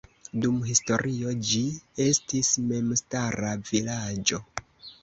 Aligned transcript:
Dum 0.45 0.55
historio 0.69 1.33
ĝi 1.49 1.61
estis 2.07 2.51
memstara 2.73 3.57
vilaĝo. 3.71 4.47